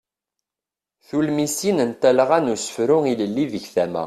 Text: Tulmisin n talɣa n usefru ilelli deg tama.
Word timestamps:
Tulmisin 1.07 1.77
n 1.89 1.91
talɣa 2.01 2.39
n 2.41 2.51
usefru 2.53 2.97
ilelli 3.11 3.45
deg 3.53 3.65
tama. 3.73 3.99